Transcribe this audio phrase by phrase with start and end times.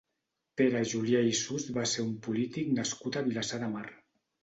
[0.61, 3.89] Pere Julià i Sust va ser un polític nascut a Vilassar de Mar.